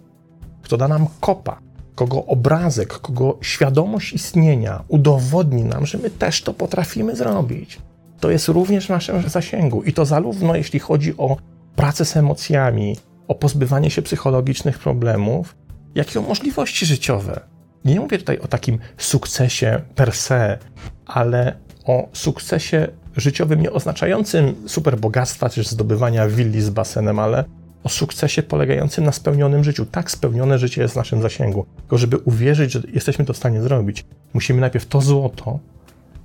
kto 0.62 0.76
da 0.76 0.88
nam 0.88 1.06
kopa, 1.20 1.58
kogo 1.94 2.24
obrazek, 2.24 2.88
kogo 2.88 3.38
świadomość 3.40 4.12
istnienia 4.12 4.84
udowodni 4.88 5.64
nam, 5.64 5.86
że 5.86 5.98
my 5.98 6.10
też 6.10 6.42
to 6.42 6.54
potrafimy 6.54 7.16
zrobić. 7.16 7.78
To 8.20 8.30
jest 8.30 8.48
również 8.48 8.86
w 8.86 8.90
naszym 8.90 9.28
zasięgu 9.28 9.82
i 9.82 9.92
to 9.92 10.04
zarówno 10.04 10.56
jeśli 10.56 10.78
chodzi 10.78 11.16
o 11.16 11.36
pracę 11.76 12.04
z 12.04 12.16
emocjami, 12.16 12.96
o 13.28 13.34
pozbywanie 13.34 13.90
się 13.90 14.02
psychologicznych 14.02 14.78
problemów, 14.78 15.56
jak 15.94 16.14
i 16.14 16.18
o 16.18 16.22
możliwości 16.22 16.86
życiowe. 16.86 17.55
Nie 17.86 18.00
mówię 18.00 18.18
tutaj 18.18 18.38
o 18.38 18.48
takim 18.48 18.78
sukcesie 18.98 19.80
per 19.94 20.12
se, 20.12 20.58
ale 21.06 21.56
o 21.84 22.08
sukcesie 22.12 22.88
życiowym 23.16 23.62
nie 23.62 23.72
oznaczającym 23.72 24.54
superbogactwa 24.66 25.48
czy 25.48 25.62
zdobywania 25.62 26.28
willi 26.28 26.62
z 26.62 26.70
basenem, 26.70 27.18
ale 27.18 27.44
o 27.84 27.88
sukcesie 27.88 28.42
polegającym 28.42 29.04
na 29.04 29.12
spełnionym 29.12 29.64
życiu. 29.64 29.86
Tak 29.86 30.10
spełnione 30.10 30.58
życie 30.58 30.82
jest 30.82 30.94
w 30.94 30.96
naszym 30.96 31.22
zasięgu. 31.22 31.66
Tylko 31.76 31.98
żeby 31.98 32.18
uwierzyć, 32.18 32.72
że 32.72 32.82
jesteśmy 32.92 33.24
to 33.24 33.32
w 33.32 33.36
stanie 33.36 33.62
zrobić, 33.62 34.04
musimy 34.34 34.60
najpierw 34.60 34.86
to 34.86 35.00
złoto 35.00 35.58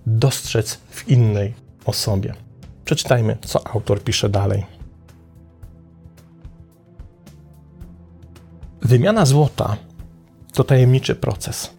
dostrzec 0.05 0.79
w 0.89 1.09
innej 1.09 1.53
osobie. 1.85 2.33
Przeczytajmy, 2.85 3.37
co 3.41 3.67
autor 3.67 4.03
pisze 4.03 4.29
dalej. 4.29 4.65
Wymiana 8.81 9.25
złota 9.25 9.77
to 10.53 10.63
tajemniczy 10.63 11.15
proces. 11.15 11.73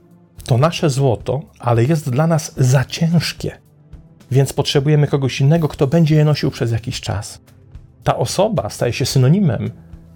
To 0.44 0.58
nasze 0.58 0.90
złoto, 0.90 1.40
ale 1.58 1.84
jest 1.84 2.10
dla 2.10 2.26
nas 2.26 2.54
za 2.56 2.84
ciężkie, 2.84 3.58
więc 4.30 4.52
potrzebujemy 4.52 5.06
kogoś 5.06 5.40
innego, 5.40 5.68
kto 5.68 5.86
będzie 5.86 6.16
je 6.16 6.24
nosił 6.24 6.50
przez 6.50 6.72
jakiś 6.72 7.00
czas. 7.00 7.40
Ta 8.04 8.16
osoba 8.16 8.70
staje 8.70 8.92
się 8.92 9.06
synonimem 9.06 9.70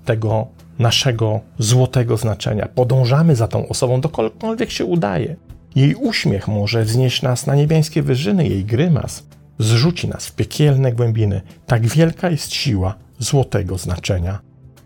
tego 0.05 0.47
naszego 0.79 1.41
złotego 1.59 2.17
znaczenia. 2.17 2.69
Podążamy 2.75 3.37
za 3.37 3.49
tą 3.49 3.69
osobą, 3.69 4.01
dokądkolwiek 4.01 4.71
się 4.71 4.85
udaje. 4.85 5.37
Jej 5.75 5.95
uśmiech 5.95 6.49
może 6.49 6.83
wznieść 6.83 7.23
nas 7.23 7.47
na 7.47 7.55
niebiańskie 7.55 8.03
wyżyny, 8.03 8.49
jej 8.49 8.65
grymas 8.65 9.27
zrzuci 9.59 10.09
nas 10.09 10.27
w 10.27 10.35
piekielne 10.35 10.93
głębiny. 10.93 11.41
Tak 11.67 11.87
wielka 11.87 12.31
jest 12.31 12.53
siła 12.53 12.95
złotego 13.19 13.79
znaczenia. 13.79 14.39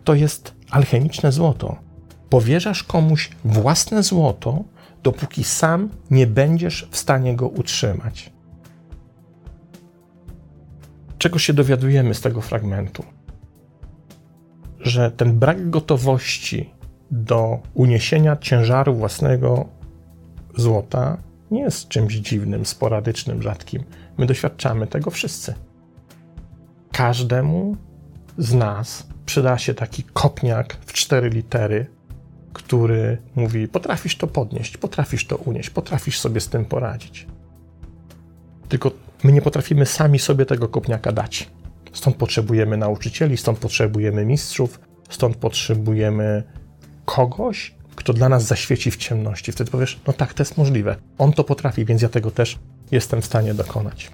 To 0.03 0.13
jest 0.13 0.53
alchemiczne 0.71 1.31
złoto 1.31 1.90
powierzasz 2.31 2.83
komuś 2.83 3.29
własne 3.45 4.03
złoto, 4.03 4.63
dopóki 5.03 5.43
sam 5.43 5.89
nie 6.11 6.27
będziesz 6.27 6.87
w 6.91 6.97
stanie 6.97 7.35
go 7.35 7.47
utrzymać. 7.47 8.31
Czego 11.17 11.39
się 11.39 11.53
dowiadujemy 11.53 12.13
z 12.13 12.21
tego 12.21 12.41
fragmentu? 12.41 13.03
Że 14.79 15.11
ten 15.11 15.39
brak 15.39 15.69
gotowości 15.69 16.69
do 17.11 17.59
uniesienia 17.73 18.37
ciężaru 18.37 18.95
własnego 18.95 19.65
złota 20.57 21.17
nie 21.51 21.61
jest 21.61 21.87
czymś 21.87 22.13
dziwnym, 22.13 22.65
sporadycznym, 22.65 23.41
rzadkim. 23.41 23.83
My 24.17 24.25
doświadczamy 24.25 24.87
tego 24.87 25.11
wszyscy. 25.11 25.53
Każdemu 26.91 27.75
z 28.37 28.53
nas 28.53 29.07
przyda 29.25 29.57
się 29.57 29.73
taki 29.73 30.03
kopniak 30.03 30.77
w 30.85 30.93
cztery 30.93 31.29
litery, 31.29 32.00
który 32.53 33.17
mówi: 33.35 33.67
Potrafisz 33.67 34.17
to 34.17 34.27
podnieść, 34.27 34.77
potrafisz 34.77 35.27
to 35.27 35.35
unieść, 35.35 35.69
potrafisz 35.69 36.19
sobie 36.19 36.41
z 36.41 36.49
tym 36.49 36.65
poradzić. 36.65 37.27
Tylko 38.69 38.91
my 39.23 39.31
nie 39.31 39.41
potrafimy 39.41 39.85
sami 39.85 40.19
sobie 40.19 40.45
tego 40.45 40.67
kopniaka 40.67 41.11
dać. 41.11 41.49
Stąd 41.93 42.15
potrzebujemy 42.15 42.77
nauczycieli, 42.77 43.37
stąd 43.37 43.59
potrzebujemy 43.59 44.25
mistrzów, 44.25 44.79
stąd 45.09 45.35
potrzebujemy 45.35 46.43
kogoś, 47.05 47.75
kto 47.95 48.13
dla 48.13 48.29
nas 48.29 48.43
zaświeci 48.43 48.91
w 48.91 48.97
ciemności. 48.97 49.51
Wtedy 49.51 49.71
powiesz, 49.71 49.99
no 50.07 50.13
tak, 50.13 50.33
to 50.33 50.43
jest 50.43 50.57
możliwe. 50.57 50.95
On 51.17 51.33
to 51.33 51.43
potrafi, 51.43 51.85
więc 51.85 52.01
ja 52.01 52.09
tego 52.09 52.31
też 52.31 52.59
jestem 52.91 53.21
w 53.21 53.25
stanie 53.25 53.53
dokonać. 53.53 54.11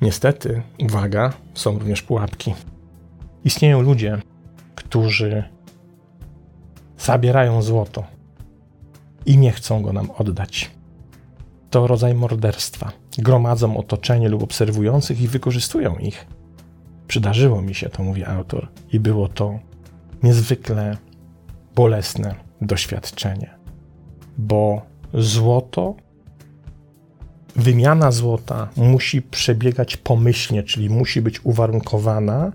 Niestety, 0.00 0.62
uwaga, 0.78 1.32
są 1.54 1.78
również 1.78 2.02
pułapki. 2.02 2.54
Istnieją 3.44 3.82
ludzie, 3.82 4.18
którzy 4.74 5.44
zabierają 6.98 7.62
złoto 7.62 8.04
i 9.26 9.38
nie 9.38 9.52
chcą 9.52 9.82
go 9.82 9.92
nam 9.92 10.10
oddać. 10.10 10.70
To 11.70 11.86
rodzaj 11.86 12.14
morderstwa. 12.14 12.92
Gromadzą 13.18 13.76
otoczenie 13.76 14.28
lub 14.28 14.42
obserwujących 14.42 15.20
i 15.20 15.28
wykorzystują 15.28 15.96
ich. 15.96 16.26
Przydarzyło 17.08 17.62
mi 17.62 17.74
się 17.74 17.88
to, 17.88 18.02
mówi 18.02 18.24
autor, 18.24 18.68
i 18.92 19.00
było 19.00 19.28
to 19.28 19.58
niezwykle 20.22 20.96
bolesne 21.74 22.34
doświadczenie, 22.60 23.50
bo 24.38 24.82
złoto, 25.14 25.94
wymiana 27.56 28.10
złota 28.10 28.68
musi 28.76 29.22
przebiegać 29.22 29.96
pomyślnie, 29.96 30.62
czyli 30.62 30.90
musi 30.90 31.22
być 31.22 31.44
uwarunkowana 31.44 32.52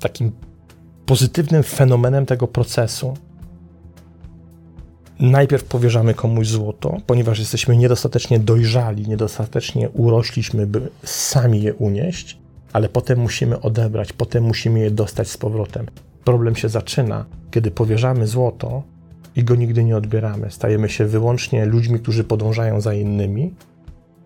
takim 0.00 0.32
pozytywnym 1.06 1.62
fenomenem 1.62 2.26
tego 2.26 2.48
procesu. 2.48 3.14
Najpierw 5.20 5.64
powierzamy 5.64 6.14
komuś 6.14 6.48
złoto, 6.48 6.96
ponieważ 7.06 7.38
jesteśmy 7.38 7.76
niedostatecznie 7.76 8.38
dojrzali, 8.38 9.08
niedostatecznie 9.08 9.90
urośliśmy, 9.90 10.66
by 10.66 10.90
sami 11.02 11.62
je 11.62 11.74
unieść, 11.74 12.38
ale 12.72 12.88
potem 12.88 13.18
musimy 13.18 13.60
odebrać, 13.60 14.12
potem 14.12 14.44
musimy 14.44 14.80
je 14.80 14.90
dostać 14.90 15.30
z 15.30 15.36
powrotem. 15.36 15.86
Problem 16.24 16.56
się 16.56 16.68
zaczyna, 16.68 17.24
kiedy 17.50 17.70
powierzamy 17.70 18.26
złoto 18.26 18.82
i 19.36 19.44
go 19.44 19.54
nigdy 19.54 19.84
nie 19.84 19.96
odbieramy. 19.96 20.50
Stajemy 20.50 20.88
się 20.88 21.06
wyłącznie 21.06 21.66
ludźmi, 21.66 22.00
którzy 22.00 22.24
podążają 22.24 22.80
za 22.80 22.94
innymi, 22.94 23.54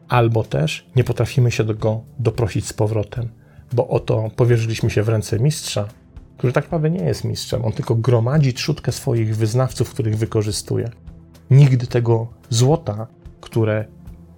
albo 0.09 0.45
też 0.45 0.87
nie 0.97 1.05
potrafimy 1.05 1.51
się 1.51 1.65
do 1.65 1.75
go 1.75 2.01
doprosić 2.19 2.67
z 2.67 2.73
powrotem, 2.73 3.29
bo 3.73 3.89
oto 3.89 4.31
powierzyliśmy 4.37 4.91
się 4.91 5.03
w 5.03 5.09
ręce 5.09 5.39
mistrza, 5.39 5.89
który 6.39 6.53
tak 6.53 6.65
naprawdę 6.65 6.91
nie 6.91 7.05
jest 7.05 7.25
mistrzem, 7.25 7.65
on 7.65 7.73
tylko 7.73 7.95
gromadzi 7.95 8.55
trzutkę 8.55 8.93
swoich 8.93 9.37
wyznawców, 9.37 9.91
których 9.91 10.17
wykorzystuje. 10.17 10.91
Nigdy 11.51 11.87
tego 11.87 12.29
złota, 12.51 13.07
które 13.41 13.85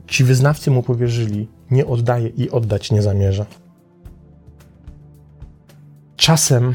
ci 0.06 0.24
wyznawcy 0.24 0.70
mu 0.70 0.82
powierzyli, 0.82 1.48
nie 1.70 1.86
oddaje 1.86 2.28
i 2.28 2.50
oddać 2.50 2.92
nie 2.92 3.02
zamierza. 3.02 3.46
Czasem 6.16 6.74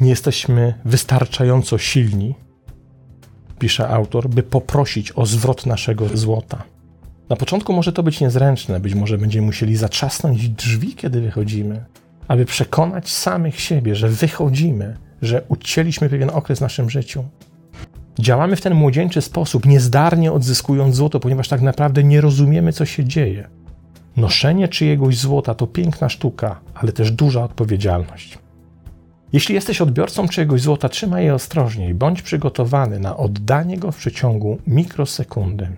nie 0.00 0.10
jesteśmy 0.10 0.74
wystarczająco 0.84 1.78
silni, 1.78 2.34
pisze 3.58 3.88
autor, 3.88 4.28
by 4.28 4.42
poprosić 4.42 5.12
o 5.12 5.26
zwrot 5.26 5.66
naszego 5.66 6.08
złota. 6.16 6.64
Na 7.28 7.36
początku 7.36 7.72
może 7.72 7.92
to 7.92 8.02
być 8.02 8.20
niezręczne, 8.20 8.80
być 8.80 8.94
może 8.94 9.18
będziemy 9.18 9.46
musieli 9.46 9.76
zatrzasnąć 9.76 10.48
drzwi, 10.48 10.94
kiedy 10.94 11.20
wychodzimy, 11.20 11.84
aby 12.28 12.44
przekonać 12.44 13.12
samych 13.12 13.60
siebie, 13.60 13.94
że 13.94 14.08
wychodzimy, 14.08 14.96
że 15.22 15.42
ucięliśmy 15.48 16.08
pewien 16.08 16.30
okres 16.30 16.58
w 16.58 16.62
naszym 16.62 16.90
życiu. 16.90 17.24
Działamy 18.18 18.56
w 18.56 18.60
ten 18.60 18.74
młodzieńczy 18.74 19.22
sposób, 19.22 19.66
niezdarnie 19.66 20.32
odzyskując 20.32 20.96
złoto, 20.96 21.20
ponieważ 21.20 21.48
tak 21.48 21.60
naprawdę 21.62 22.04
nie 22.04 22.20
rozumiemy, 22.20 22.72
co 22.72 22.84
się 22.84 23.04
dzieje. 23.04 23.48
Noszenie 24.16 24.68
czyjegoś 24.68 25.18
złota 25.18 25.54
to 25.54 25.66
piękna 25.66 26.08
sztuka, 26.08 26.60
ale 26.74 26.92
też 26.92 27.10
duża 27.10 27.44
odpowiedzialność. 27.44 28.38
Jeśli 29.32 29.54
jesteś 29.54 29.80
odbiorcą 29.80 30.28
czyjegoś 30.28 30.60
złota, 30.60 30.88
trzymaj 30.88 31.24
je 31.24 31.34
ostrożnie 31.34 31.88
i 31.88 31.94
bądź 31.94 32.22
przygotowany 32.22 32.98
na 32.98 33.16
oddanie 33.16 33.78
go 33.78 33.92
w 33.92 33.96
przeciągu 33.96 34.58
mikrosekundy. 34.66 35.68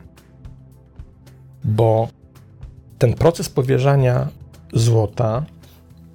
Bo 1.65 2.09
ten 2.99 3.15
proces 3.15 3.49
powierzania 3.49 4.29
złota 4.73 5.45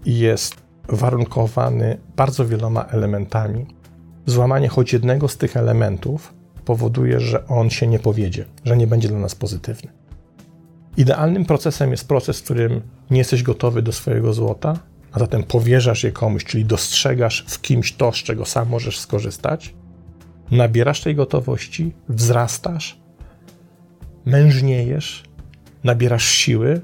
jest 0.05 0.55
warunkowany 0.89 1.97
bardzo 2.15 2.45
wieloma 2.45 2.85
elementami. 2.85 3.65
Złamanie 4.25 4.67
choć 4.67 4.93
jednego 4.93 5.27
z 5.27 5.37
tych 5.37 5.57
elementów 5.57 6.33
powoduje, 6.65 7.19
że 7.19 7.47
on 7.47 7.69
się 7.69 7.87
nie 7.87 7.99
powiedzie, 7.99 8.45
że 8.65 8.77
nie 8.77 8.87
będzie 8.87 9.07
dla 9.07 9.19
nas 9.19 9.35
pozytywny. 9.35 9.91
Idealnym 10.97 11.45
procesem 11.45 11.91
jest 11.91 12.07
proces, 12.07 12.39
w 12.39 12.43
którym 12.43 12.81
nie 13.11 13.17
jesteś 13.17 13.43
gotowy 13.43 13.81
do 13.81 13.91
swojego 13.91 14.33
złota, 14.33 14.79
a 15.11 15.19
zatem 15.19 15.43
powierzasz 15.43 16.03
je 16.03 16.11
komuś, 16.11 16.43
czyli 16.43 16.65
dostrzegasz 16.65 17.45
w 17.47 17.61
kimś 17.61 17.93
to, 17.93 18.11
z 18.11 18.15
czego 18.15 18.45
sam 18.45 18.69
możesz 18.69 18.99
skorzystać, 18.99 19.73
nabierasz 20.51 21.01
tej 21.01 21.15
gotowości, 21.15 21.93
wzrastasz, 22.09 22.99
mężniejesz, 24.25 25.23
nabierasz 25.83 26.25
siły 26.25 26.81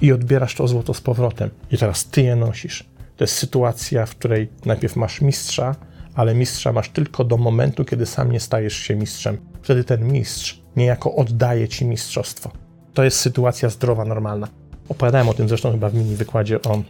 i 0.00 0.12
odbierasz 0.12 0.54
to 0.54 0.68
złoto 0.68 0.94
z 0.94 1.00
powrotem. 1.00 1.50
I 1.70 1.78
teraz 1.78 2.04
ty 2.04 2.22
je 2.22 2.36
nosisz. 2.36 2.84
To 3.16 3.24
jest 3.24 3.34
sytuacja, 3.34 4.06
w 4.06 4.10
której 4.10 4.48
najpierw 4.64 4.96
masz 4.96 5.20
mistrza, 5.20 5.74
ale 6.14 6.34
mistrza 6.34 6.72
masz 6.72 6.88
tylko 6.88 7.24
do 7.24 7.36
momentu, 7.36 7.84
kiedy 7.84 8.06
sam 8.06 8.32
nie 8.32 8.40
stajesz 8.40 8.76
się 8.76 8.96
mistrzem. 8.96 9.38
Wtedy 9.62 9.84
ten 9.84 10.12
mistrz 10.12 10.62
niejako 10.76 11.14
oddaje 11.14 11.68
ci 11.68 11.84
mistrzostwo. 11.84 12.50
To 12.94 13.04
jest 13.04 13.20
sytuacja 13.20 13.68
zdrowa, 13.68 14.04
normalna. 14.04 14.48
Opowiadałem 14.88 15.28
o 15.28 15.34
tym 15.34 15.48
zresztą 15.48 15.72
chyba 15.72 15.88
w 15.88 15.94
mini 15.94 16.16
wykładzie 16.16 16.62
o 16.62 16.82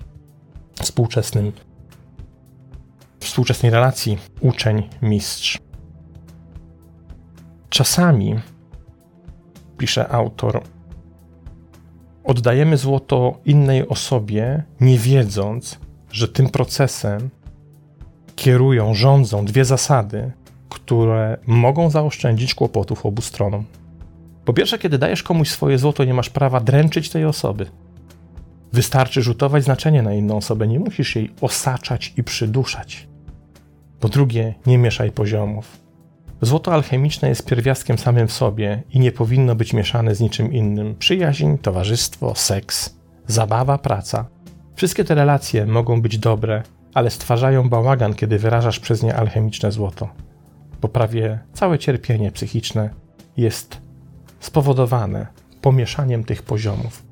współczesnym, 0.82 1.52
współczesnej 3.20 3.72
relacji 3.72 4.18
uczeń-mistrz. 4.40 5.58
Czasami, 7.68 8.40
pisze 9.78 10.08
autor, 10.08 10.62
oddajemy 12.28 12.76
złoto 12.76 13.38
innej 13.44 13.88
osobie, 13.88 14.62
nie 14.80 14.98
wiedząc, 14.98 15.78
że 16.12 16.28
tym 16.28 16.48
procesem 16.48 17.30
kierują, 18.36 18.94
rządzą 18.94 19.44
dwie 19.44 19.64
zasady, 19.64 20.32
które 20.68 21.38
mogą 21.46 21.90
zaoszczędzić 21.90 22.54
kłopotów 22.54 23.06
obu 23.06 23.22
stronom. 23.22 23.64
Po 24.44 24.52
pierwsze, 24.52 24.78
kiedy 24.78 24.98
dajesz 24.98 25.22
komuś 25.22 25.50
swoje 25.50 25.78
złoto, 25.78 26.04
nie 26.04 26.14
masz 26.14 26.30
prawa 26.30 26.60
dręczyć 26.60 27.10
tej 27.10 27.24
osoby. 27.24 27.66
Wystarczy 28.72 29.22
rzutować 29.22 29.64
znaczenie 29.64 30.02
na 30.02 30.14
inną 30.14 30.36
osobę, 30.36 30.68
nie 30.68 30.80
musisz 30.80 31.16
jej 31.16 31.30
osaczać 31.40 32.12
i 32.16 32.24
przyduszać. 32.24 33.08
Po 34.00 34.08
drugie, 34.08 34.54
nie 34.66 34.78
mieszaj 34.78 35.12
poziomów. 35.12 35.87
Złoto 36.42 36.72
alchemiczne 36.72 37.28
jest 37.28 37.46
pierwiastkiem 37.46 37.98
samym 37.98 38.28
w 38.28 38.32
sobie 38.32 38.82
i 38.90 39.00
nie 39.00 39.12
powinno 39.12 39.54
być 39.54 39.72
mieszane 39.72 40.14
z 40.14 40.20
niczym 40.20 40.52
innym. 40.52 40.94
Przyjaźń, 40.98 41.56
towarzystwo, 41.62 42.34
seks, 42.34 42.96
zabawa, 43.26 43.78
praca. 43.78 44.26
Wszystkie 44.74 45.04
te 45.04 45.14
relacje 45.14 45.66
mogą 45.66 46.02
być 46.02 46.18
dobre, 46.18 46.62
ale 46.94 47.10
stwarzają 47.10 47.68
bałagan, 47.68 48.14
kiedy 48.14 48.38
wyrażasz 48.38 48.80
przez 48.80 49.02
nie 49.02 49.16
alchemiczne 49.16 49.72
złoto. 49.72 50.08
Bo 50.80 50.88
prawie 50.88 51.38
całe 51.52 51.78
cierpienie 51.78 52.32
psychiczne 52.32 52.90
jest 53.36 53.80
spowodowane 54.40 55.26
pomieszaniem 55.60 56.24
tych 56.24 56.42
poziomów 56.42 57.08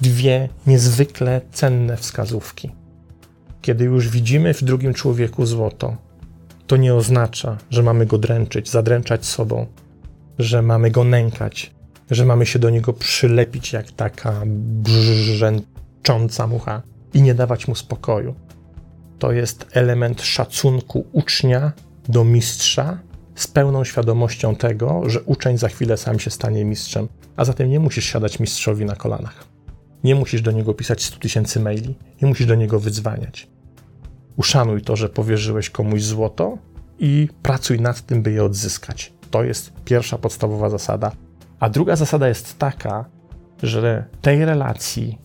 dwie 0.00 0.48
niezwykle 0.66 1.40
cenne 1.52 1.96
wskazówki. 1.96 2.70
Kiedy 3.62 3.84
już 3.84 4.08
widzimy 4.08 4.54
w 4.54 4.62
drugim 4.62 4.94
człowieku 4.94 5.46
złoto, 5.46 5.96
to 6.68 6.76
nie 6.76 6.94
oznacza, 6.94 7.56
że 7.70 7.82
mamy 7.82 8.06
go 8.06 8.18
dręczyć, 8.18 8.70
zadręczać 8.70 9.26
sobą, 9.26 9.66
że 10.38 10.62
mamy 10.62 10.90
go 10.90 11.04
nękać, 11.04 11.74
że 12.10 12.24
mamy 12.24 12.46
się 12.46 12.58
do 12.58 12.70
niego 12.70 12.92
przylepić 12.92 13.72
jak 13.72 13.92
taka 13.92 14.42
brzęcząca 14.46 16.46
mucha 16.46 16.82
i 17.14 17.22
nie 17.22 17.34
dawać 17.34 17.68
mu 17.68 17.74
spokoju. 17.74 18.34
To 19.18 19.32
jest 19.32 19.66
element 19.72 20.22
szacunku 20.22 21.06
ucznia 21.12 21.72
do 22.08 22.24
mistrza 22.24 22.98
z 23.34 23.46
pełną 23.46 23.84
świadomością 23.84 24.56
tego, 24.56 25.02
że 25.06 25.22
uczeń 25.22 25.58
za 25.58 25.68
chwilę 25.68 25.96
sam 25.96 26.18
się 26.18 26.30
stanie 26.30 26.64
mistrzem, 26.64 27.08
a 27.36 27.44
zatem 27.44 27.70
nie 27.70 27.80
musisz 27.80 28.04
siadać 28.04 28.40
mistrzowi 28.40 28.84
na 28.84 28.96
kolanach. 28.96 29.44
Nie 30.04 30.14
musisz 30.14 30.42
do 30.42 30.52
niego 30.52 30.74
pisać 30.74 31.04
100 31.04 31.18
tysięcy 31.18 31.60
maili, 31.60 31.94
nie 32.22 32.28
musisz 32.28 32.46
do 32.46 32.54
niego 32.54 32.80
wydzwaniać. 32.80 33.48
Uszanuj 34.38 34.82
to, 34.82 34.96
że 34.96 35.08
powierzyłeś 35.08 35.70
komuś 35.70 36.02
złoto 36.02 36.58
i 36.98 37.28
pracuj 37.42 37.80
nad 37.80 38.06
tym, 38.06 38.22
by 38.22 38.32
je 38.32 38.44
odzyskać. 38.44 39.12
To 39.30 39.44
jest 39.44 39.72
pierwsza 39.84 40.18
podstawowa 40.18 40.70
zasada. 40.70 41.12
A 41.60 41.70
druga 41.70 41.96
zasada 41.96 42.28
jest 42.28 42.58
taka, 42.58 43.04
że 43.62 44.04
tej 44.22 44.44
relacji 44.44 45.18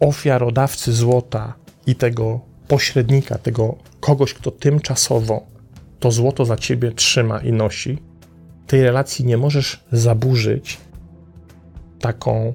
ofiarodawcy 0.00 0.92
złota 0.92 1.54
i 1.86 1.94
tego 1.94 2.40
pośrednika, 2.68 3.38
tego 3.38 3.76
kogoś, 4.00 4.34
kto 4.34 4.50
tymczasowo 4.50 5.46
to 6.00 6.10
złoto 6.10 6.44
za 6.44 6.56
ciebie 6.56 6.92
trzyma 6.92 7.38
i 7.38 7.52
nosi, 7.52 7.98
tej 8.66 8.82
relacji 8.82 9.24
nie 9.24 9.36
możesz 9.36 9.84
zaburzyć 9.92 10.78
taką 12.00 12.54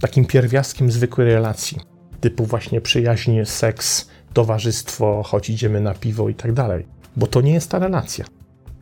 takim 0.00 0.24
pierwiastkiem 0.24 0.90
zwykłej 0.90 1.26
relacji. 1.26 1.78
typu 2.20 2.44
właśnie 2.44 2.80
przyjaźnie, 2.80 3.46
seks, 3.46 4.08
towarzystwo, 4.32 5.22
choć 5.22 5.50
idziemy 5.50 5.80
na 5.80 5.94
piwo 5.94 6.28
i 6.28 6.34
tak 6.34 6.52
dalej. 6.52 6.86
Bo 7.16 7.26
to 7.26 7.40
nie 7.40 7.52
jest 7.52 7.70
ta 7.70 7.78
relacja. 7.78 8.24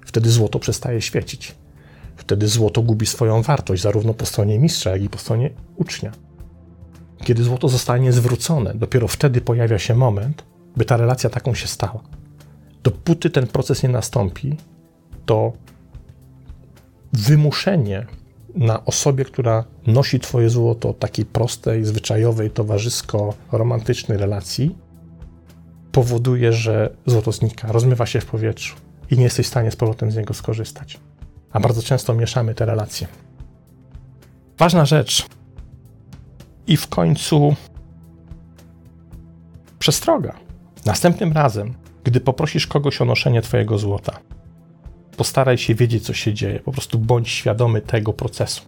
Wtedy 0.06 0.30
złoto 0.30 0.58
przestaje 0.58 1.02
świecić. 1.02 1.54
Wtedy 2.16 2.48
złoto 2.48 2.82
gubi 2.82 3.06
swoją 3.06 3.42
wartość, 3.42 3.82
zarówno 3.82 4.14
po 4.14 4.26
stronie 4.26 4.58
mistrza, 4.58 4.90
jak 4.90 5.02
i 5.02 5.08
po 5.08 5.18
stronie 5.18 5.50
ucznia. 5.76 6.12
Kiedy 7.24 7.42
złoto 7.42 7.68
zostanie 7.68 8.12
zwrócone, 8.12 8.74
dopiero 8.74 9.08
wtedy 9.08 9.40
pojawia 9.40 9.78
się 9.78 9.94
moment, 9.94 10.44
by 10.76 10.84
ta 10.84 10.96
relacja 10.96 11.30
taką 11.30 11.54
się 11.54 11.66
stała. 11.66 12.00
Dopóty 12.82 13.30
ten 13.30 13.46
proces 13.46 13.82
nie 13.82 13.88
nastąpi, 13.88 14.56
to 15.26 15.52
wymuszenie 17.12 18.06
na 18.54 18.84
osobie, 18.84 19.24
która 19.24 19.64
nosi 19.86 20.20
Twoje 20.20 20.50
złoto 20.50 20.92
takiej 20.92 21.24
prostej, 21.24 21.84
zwyczajowej, 21.84 22.50
towarzysko-romantycznej 22.50 24.18
relacji, 24.18 24.76
powoduje, 25.92 26.52
że 26.52 26.90
złoto 27.06 27.32
znika, 27.32 27.72
rozmywa 27.72 28.06
się 28.06 28.20
w 28.20 28.26
powietrzu 28.26 28.76
i 29.10 29.16
nie 29.16 29.24
jesteś 29.24 29.46
w 29.46 29.48
stanie 29.48 29.70
z 29.70 29.76
powrotem 29.76 30.10
z 30.10 30.16
niego 30.16 30.34
skorzystać. 30.34 31.00
A 31.52 31.60
bardzo 31.60 31.82
często 31.82 32.14
mieszamy 32.14 32.54
te 32.54 32.66
relacje. 32.66 33.06
Ważna 34.58 34.84
rzecz. 34.86 35.26
I 36.66 36.76
w 36.76 36.88
końcu 36.88 37.54
przestroga. 39.78 40.34
Następnym 40.86 41.32
razem, 41.32 41.74
gdy 42.04 42.20
poprosisz 42.20 42.66
kogoś 42.66 43.00
o 43.00 43.04
noszenie 43.04 43.42
Twojego 43.42 43.78
złota, 43.78 44.18
postaraj 45.16 45.58
się 45.58 45.74
wiedzieć, 45.74 46.06
co 46.06 46.14
się 46.14 46.34
dzieje. 46.34 46.60
Po 46.60 46.72
prostu 46.72 46.98
bądź 46.98 47.28
świadomy 47.28 47.80
tego 47.80 48.12
procesu. 48.12 48.62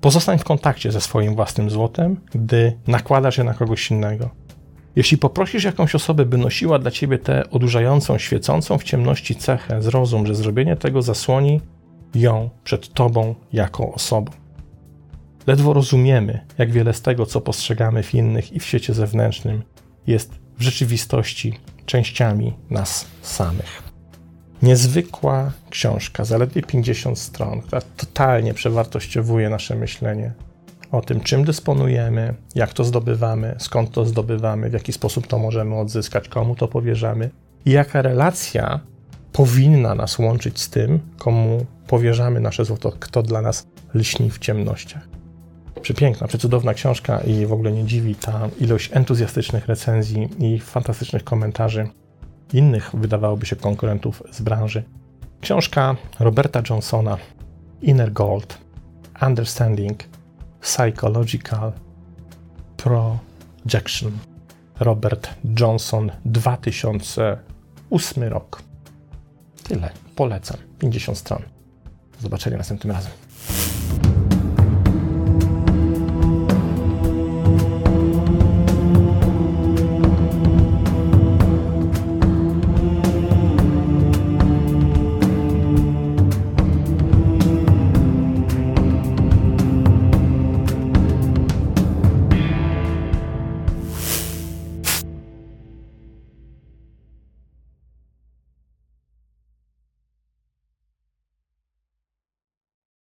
Pozostań 0.00 0.38
w 0.38 0.44
kontakcie 0.44 0.92
ze 0.92 1.00
swoim 1.00 1.34
własnym 1.34 1.70
złotem, 1.70 2.20
gdy 2.30 2.78
nakładasz 2.86 3.38
je 3.38 3.44
na 3.44 3.54
kogoś 3.54 3.90
innego. 3.90 4.30
Jeśli 4.96 5.18
poprosisz 5.18 5.64
jakąś 5.64 5.94
osobę, 5.94 6.24
by 6.24 6.38
nosiła 6.38 6.78
dla 6.78 6.90
ciebie 6.90 7.18
tę 7.18 7.50
odurzającą, 7.50 8.18
świecącą 8.18 8.78
w 8.78 8.84
ciemności 8.84 9.36
cechę, 9.36 9.82
zrozum, 9.82 10.26
że 10.26 10.34
zrobienie 10.34 10.76
tego 10.76 11.02
zasłoni 11.02 11.60
ją 12.14 12.50
przed 12.64 12.92
tobą 12.92 13.34
jako 13.52 13.92
osobą. 13.92 14.32
Ledwo 15.46 15.72
rozumiemy, 15.72 16.40
jak 16.58 16.72
wiele 16.72 16.94
z 16.94 17.02
tego, 17.02 17.26
co 17.26 17.40
postrzegamy 17.40 18.02
w 18.02 18.14
innych 18.14 18.52
i 18.52 18.60
w 18.60 18.64
świecie 18.64 18.94
zewnętrznym, 18.94 19.62
jest 20.06 20.32
w 20.58 20.62
rzeczywistości 20.62 21.58
częściami 21.86 22.52
nas 22.70 23.06
samych. 23.22 23.82
Niezwykła 24.62 25.52
książka, 25.70 26.24
zaledwie 26.24 26.62
50 26.62 27.18
stron, 27.18 27.60
która 27.60 27.80
totalnie 27.80 28.54
przewartościowuje 28.54 29.48
nasze 29.48 29.74
myślenie 29.76 30.32
o 30.96 31.00
tym, 31.00 31.20
czym 31.20 31.44
dysponujemy, 31.44 32.34
jak 32.54 32.72
to 32.72 32.84
zdobywamy, 32.84 33.54
skąd 33.58 33.90
to 33.90 34.06
zdobywamy, 34.06 34.70
w 34.70 34.72
jaki 34.72 34.92
sposób 34.92 35.26
to 35.26 35.38
możemy 35.38 35.74
odzyskać, 35.74 36.28
komu 36.28 36.56
to 36.56 36.68
powierzamy 36.68 37.30
i 37.64 37.70
jaka 37.70 38.02
relacja 38.02 38.80
powinna 39.32 39.94
nas 39.94 40.18
łączyć 40.18 40.60
z 40.60 40.70
tym, 40.70 41.00
komu 41.18 41.66
powierzamy 41.86 42.40
nasze 42.40 42.64
złoto, 42.64 42.92
kto 43.00 43.22
dla 43.22 43.42
nas 43.42 43.66
lśni 43.94 44.30
w 44.30 44.38
ciemnościach. 44.38 45.08
Przepiękna, 45.82 46.26
przecudowna 46.26 46.74
książka 46.74 47.20
i 47.20 47.46
w 47.46 47.52
ogóle 47.52 47.72
nie 47.72 47.84
dziwi 47.84 48.14
ta 48.14 48.48
ilość 48.60 48.90
entuzjastycznych 48.92 49.66
recenzji 49.66 50.28
i 50.38 50.60
fantastycznych 50.60 51.24
komentarzy 51.24 51.88
innych, 52.52 52.90
wydawałoby 52.94 53.46
się, 53.46 53.56
konkurentów 53.56 54.22
z 54.30 54.40
branży. 54.40 54.84
Książka 55.40 55.96
Roberta 56.20 56.62
Johnsona 56.70 57.18
Inner 57.82 58.12
Gold 58.12 58.58
Understanding 59.22 60.04
Psychological 60.64 61.72
Projection. 62.76 64.18
Robert 64.80 65.28
Johnson 65.60 66.12
2008 66.24 68.28
rok. 68.28 68.62
Tyle. 69.62 69.90
Polecam. 70.16 70.56
50 70.78 71.18
stron. 71.18 71.42
Do 72.14 72.20
zobaczenia 72.20 72.56
następnym 72.56 72.96
razem. 72.96 73.12